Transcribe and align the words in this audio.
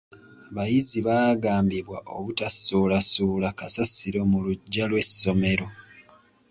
Abayizi 0.49 0.99
baagambibwa 1.07 1.97
obutasuulasuula 2.17 3.47
kasasiro 3.59 4.19
mu 4.31 4.39
luggya 4.45 4.85
lw'essomero. 4.89 5.67